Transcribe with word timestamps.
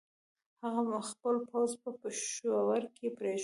هغه 0.75 0.97
خپل 1.09 1.35
پوځ 1.49 1.71
په 1.81 1.89
پېښور 2.01 2.81
کې 2.95 3.07
پرېښود. 3.17 3.39